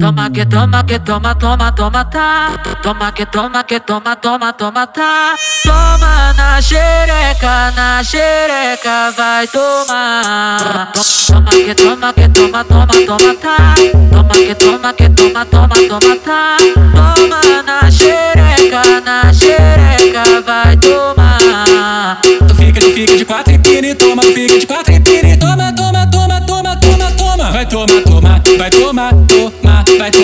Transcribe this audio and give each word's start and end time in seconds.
Toma 0.00 0.30
que 0.30 0.46
toma 0.46 0.84
que 0.84 0.96
toma 1.00 1.34
toma 1.34 1.72
toma 1.72 2.04
tá 2.04 2.52
Toma 2.84 3.10
que 3.10 3.26
toma 3.26 3.64
que 3.64 3.80
toma 3.80 4.14
toma 4.14 4.52
toma 4.52 4.86
tá 4.86 5.34
Toma 5.64 6.32
na 6.36 6.62
xereca 6.62 7.72
na 7.74 8.00
xereca 8.04 9.10
vai 9.16 9.48
tomar 9.48 10.92
Toma 11.26 11.50
que 11.50 11.74
toma 11.74 12.12
que 12.12 12.28
toma 12.28 12.64
toma 12.64 12.94
toma 13.06 13.34
tá 13.34 13.74
Toma 14.12 14.34
que 14.34 14.54
toma 14.54 14.92
que 14.92 15.08
toma 15.08 15.44
toma 15.44 15.74
toma 15.88 16.16
tá 16.24 16.56
Toma 16.94 17.62
na 17.64 17.90
xereca 17.90 19.00
na 19.04 19.32
xereca 19.32 20.40
vai 20.46 20.76
tomar 20.76 22.20
Tu 22.46 22.54
fica, 22.54 22.80
tu 22.80 22.92
fica 22.92 23.16
de 23.16 23.24
quatro 23.24 23.52
e 23.52 23.94
toma, 23.96 24.22
tu 24.22 24.32
fica 24.32 24.60
de 24.60 24.66
quatro 24.66 24.94
e 24.94 25.36
toma, 25.36 25.74
toma, 25.74 26.06
toma, 26.06 26.40
toma, 26.46 26.76
toma, 26.76 27.10
toma. 27.10 27.50
Vai 27.50 27.66
tomar, 27.66 28.02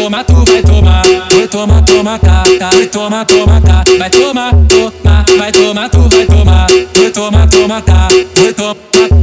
tomar, 0.04 0.24
tu 0.24 0.34
vai 0.44 0.62
tomar. 0.62 1.02
Vai 1.34 1.48
tomar, 1.48 1.82
toma, 1.82 2.18
tá, 2.18 2.42
tá, 2.58 2.70
vai 2.70 2.86
tomar, 2.86 3.24
toma, 3.24 3.60
tá. 3.60 3.84
Vai 3.98 4.10
tomar, 4.10 4.50
toma, 4.68 5.24
vai 5.38 5.52
tomar, 5.52 5.88
tu 5.88 5.98
vai 6.08 6.26
tomar. 6.26 6.66
Vai 6.94 7.10
tomar, 7.10 7.48
toma, 7.48 7.80
tá, 7.80 8.08
vai 8.36 8.52
tomar, 8.52 8.76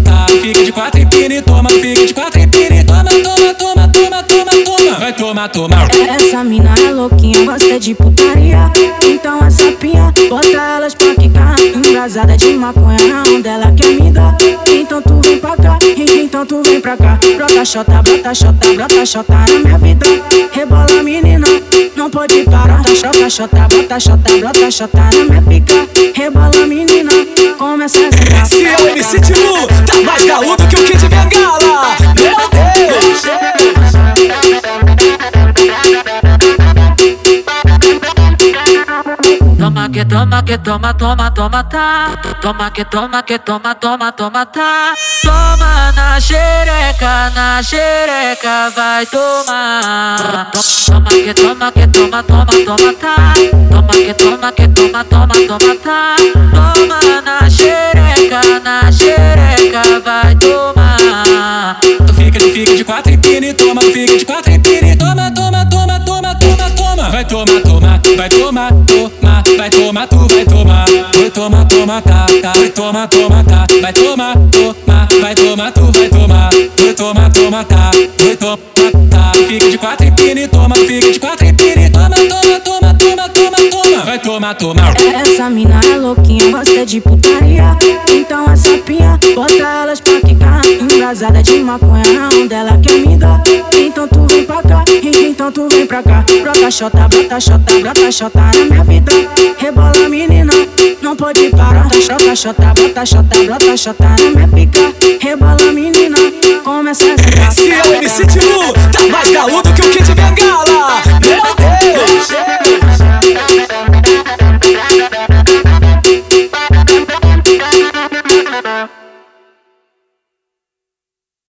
tá. 0.04 0.26
Fica 0.42 0.64
de 0.64 0.72
quatro 0.72 1.00
e 1.00 1.42
toma, 1.42 1.70
fica 1.70 2.06
de 2.06 2.14
quatro 2.14 2.42
e 2.42 2.84
toma, 2.84 3.04
toma, 3.04 3.54
toma, 3.54 3.88
toma, 3.88 4.24
toma, 4.24 4.52
toma. 4.64 5.00
Vai 5.00 5.14
tomar, 5.14 5.50
tomar. 5.50 5.88
Essa 5.92 6.44
mina 6.44 6.74
é 6.80 6.92
louquinha, 6.92 7.46
gosta 7.46 7.80
de 7.80 7.94
putaria. 7.94 8.72
Então 9.06 9.40
essa 9.46 9.72
pinha, 9.74 10.12
bota 10.30 10.48
elas 10.48 10.96
pra 10.96 11.14
quicar. 11.14 11.56
Embrasada 11.60 12.36
de 12.36 12.54
maconha 12.54 13.04
na 13.08 13.24
onda, 13.30 13.50
ela 13.50 13.72
quer 13.72 13.90
me 13.90 14.12
dar. 14.12 14.36
Então 14.68 15.02
tu 15.02 15.21
então 16.42 16.64
tu 16.64 16.70
vem 16.70 16.82
pra 16.82 16.98
cá. 16.98 17.20
Brota 17.36 17.64
xota, 17.64 18.02
brota 18.02 18.34
xota, 18.34 18.74
brota 18.74 19.06
xota 19.06 19.34
na 19.34 19.60
minha 19.60 19.78
vida. 19.78 20.06
Rebola 20.52 21.04
menina, 21.04 21.48
não 21.96 22.10
pode 22.10 22.44
parar. 22.46 22.82
Brota 22.82 22.96
xota, 22.96 23.30
xota, 23.30 23.68
brota 23.68 24.00
xota, 24.00 24.38
brota 24.38 24.72
xota 24.72 24.98
na 24.98 25.24
minha 25.26 25.42
pica. 25.42 25.88
Rebola 26.16 26.66
menina, 26.66 27.12
começa 27.58 28.00
a 28.00 28.12
sentar. 28.12 28.48
É 28.52 29.51
Toma 40.22 40.44
que 40.44 40.56
toma 40.60 40.94
toma 40.94 41.32
toma 41.32 41.64
tá 41.64 42.12
Toma 42.42 42.70
que 42.70 42.86
toma 42.86 43.24
que 43.24 43.40
toma 43.40 43.74
toma 43.74 44.12
toma 44.12 44.46
tá 44.46 44.94
Toma 45.24 45.92
na 45.96 46.20
xereca 46.20 47.32
na 47.34 47.60
xereca 47.64 48.70
vai 48.76 49.04
tomar 49.08 50.52
Toma 50.86 51.10
que 51.10 51.34
toma 51.34 51.72
que 51.72 51.88
toma 51.88 52.22
toma 52.22 52.46
toma 52.46 52.94
tá 52.94 53.34
Toma 53.72 53.94
que 53.94 54.14
toma 54.14 54.52
que 54.52 54.68
toma 54.68 55.04
toma 55.06 55.34
toma 55.48 55.76
tá 55.84 56.16
Toma 56.54 57.22
na 57.24 57.50
xereca 57.50 58.60
na 58.64 58.92
xereca 58.92 59.82
vai 60.06 60.36
tomar 60.36 61.80
Tu 62.06 62.14
fica, 62.14 62.38
tu 62.38 62.50
fica 62.50 62.76
de 62.76 62.84
quatro 62.84 63.12
empina 63.12 63.48
e 63.48 63.54
toma, 63.56 63.82
tu 63.82 63.92
fica 63.92 64.18
de 64.20 64.26
quatro 64.26 64.54
empina 64.54 64.88
e 64.88 64.96
toma, 64.96 65.34
toma, 65.34 65.66
toma, 65.66 66.00
toma, 66.06 66.36
toma, 66.36 66.70
toma. 66.70 67.10
Vai 67.10 67.26
tomar, 67.26 67.62
toma, 67.64 68.02
vai 68.16 68.30
tomar, 68.30 68.72
toma, 68.86 69.31
vai 69.58 69.70
tomar, 69.70 70.08
tu 70.08 70.18
vai 70.28 70.46
tomar. 70.46 70.86
Vai 71.18 71.30
tomar, 71.30 71.66
toma, 71.66 72.02
tá, 72.02 72.26
tá. 72.42 72.54
Vai 72.54 72.70
tomar, 72.70 73.08
toma, 73.08 73.44
tá. 73.44 73.66
Vai 73.82 73.94
tomar, 73.94 74.38
toma, 74.52 75.08
vai 75.22 75.36
tomar, 75.36 75.72
tu 75.72 75.92
vai 75.92 76.10
tomar. 76.10 76.50
Vai 76.78 76.94
tomar, 76.94 77.32
toma, 77.32 77.64
tá. 77.64 77.92
Vai 78.20 78.36
tomar, 78.36 78.58
tá. 79.10 79.32
Fica 79.48 79.70
de 79.70 79.78
quatro 79.78 80.06
e 80.08 80.48
toma, 80.48 80.76
fica 80.76 81.12
de 81.12 81.20
quatro 81.20 81.46
e 81.48 81.90
toma, 81.90 82.16
toma, 82.16 82.60
toma, 82.60 82.94
toma, 82.94 83.30
toma, 83.30 83.58
toma. 83.70 84.06
Vai 84.06 84.20
tomar, 84.20 84.56
tomar. 84.56 84.94
Essa 84.98 85.50
mina 85.50 85.80
é 85.84 85.98
louquinha, 85.98 86.52
gosta 86.52 86.86
de 86.86 87.02
putaria. 87.02 87.78
Então 88.10 88.50
essa 88.50 88.78
pinha, 88.80 89.20
bota 89.36 89.54
elas 89.54 90.00
pra 90.00 90.21
Embrasada 91.12 91.44
de 91.44 91.62
maconha 91.62 92.06
na 92.14 92.30
onda, 92.30 92.56
ela 92.56 92.78
quer 92.78 92.98
me 93.00 93.18
dar. 93.18 93.44
Então 93.76 94.08
tu 94.08 94.26
vem 94.28 94.46
pra 94.46 94.64
cá, 94.64 94.86
então 95.04 95.52
tu 95.52 95.68
vem 95.68 95.86
pra 95.86 96.02
cá. 96.02 96.24
Brota 96.42 96.72
xota, 96.72 97.06
brota 97.10 97.38
xota, 97.38 97.80
brota 97.82 98.10
xota 98.10 98.40
na 98.40 98.64
minha 98.64 98.84
vida. 98.86 99.12
Rebola 99.58 100.08
menina, 100.08 100.54
não 101.02 101.14
pode 101.14 101.50
parar. 101.50 101.90
Brota 101.90 102.34
xota, 102.34 102.74
brota 102.74 103.06
xota, 103.06 103.44
brota 103.44 103.76
xota 103.76 104.06
na 104.08 104.30
minha 104.30 104.48
pica. 104.48 104.94
Rebola 105.20 105.74
menina, 105.74 106.18
começa 106.64 107.04
a 107.04 107.18